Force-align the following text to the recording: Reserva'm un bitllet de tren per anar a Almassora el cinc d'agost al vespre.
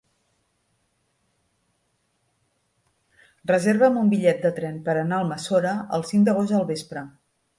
Reserva'm 3.53 4.01
un 4.03 4.11
bitllet 4.15 4.41
de 4.45 4.55
tren 4.57 4.79
per 4.87 4.95
anar 4.97 5.19
a 5.21 5.23
Almassora 5.27 5.75
el 5.99 6.07
cinc 6.13 6.29
d'agost 6.31 6.57
al 6.61 6.69
vespre. 6.75 7.05